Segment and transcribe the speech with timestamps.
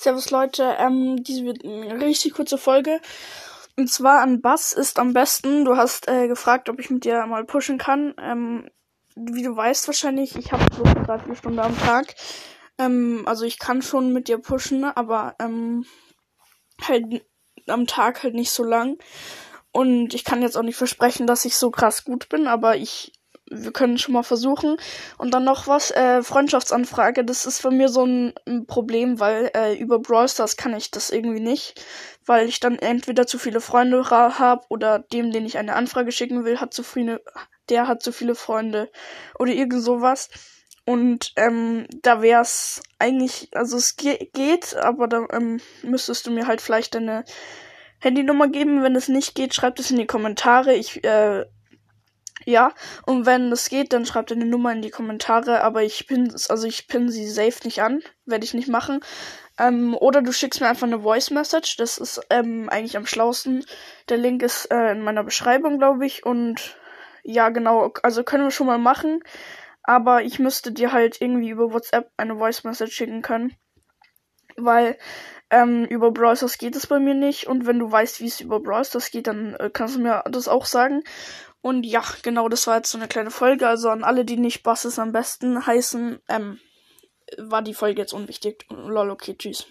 [0.00, 3.02] Servus Leute, ähm, diese wird eine richtig kurze Folge.
[3.76, 5.66] Und zwar an Bass ist am besten.
[5.66, 8.14] Du hast äh, gefragt, ob ich mit dir mal pushen kann.
[8.18, 8.70] Ähm,
[9.14, 12.14] wie du weißt wahrscheinlich, ich habe so drei, vier Stunden am Tag.
[12.78, 15.84] Ähm, also ich kann schon mit dir pushen, aber ähm,
[16.80, 17.22] halt
[17.66, 18.96] am Tag halt nicht so lang.
[19.70, 23.12] Und ich kann jetzt auch nicht versprechen, dass ich so krass gut bin, aber ich
[23.50, 24.76] wir können schon mal versuchen.
[25.18, 29.50] Und dann noch was, äh, Freundschaftsanfrage, das ist für mir so ein, ein Problem, weil
[29.54, 31.84] äh, über Brawl Stars kann ich das irgendwie nicht,
[32.24, 36.44] weil ich dann entweder zu viele Freunde habe oder dem, den ich eine Anfrage schicken
[36.44, 37.22] will, hat zu viele,
[37.68, 38.90] der hat zu viele Freunde
[39.38, 40.30] oder irgend sowas.
[40.86, 46.46] Und ähm, da wär's eigentlich, also es ge geht, aber da ähm, müsstest du mir
[46.46, 47.24] halt vielleicht deine
[47.98, 48.82] Handynummer geben.
[48.82, 50.74] Wenn es nicht geht, schreibt es in die Kommentare.
[50.74, 51.44] Ich äh,
[52.44, 52.72] ja,
[53.06, 56.66] und wenn es geht, dann schreibt eine Nummer in die Kommentare, aber ich pin, also
[56.66, 59.00] ich pin sie safe nicht an, werde ich nicht machen.
[59.58, 63.64] Ähm, oder du schickst mir einfach eine Voice Message, das ist ähm, eigentlich am schlausten.
[64.08, 66.24] Der Link ist äh, in meiner Beschreibung, glaube ich.
[66.24, 66.76] Und
[67.22, 69.22] ja, genau, also können wir schon mal machen.
[69.82, 73.54] Aber ich müsste dir halt irgendwie über WhatsApp eine Voice Message schicken können.
[74.56, 74.96] Weil
[75.50, 77.46] ähm, über Browsers geht es bei mir nicht.
[77.46, 80.48] Und wenn du weißt, wie es über Browsers geht, dann äh, kannst du mir das
[80.48, 81.02] auch sagen.
[81.62, 83.68] Und ja, genau, das war jetzt so eine kleine Folge.
[83.68, 86.58] Also an alle, die nicht Bass ist am besten heißen, ähm,
[87.38, 88.66] war die Folge jetzt unwichtig.
[88.70, 89.66] Lol, okay, tschüss.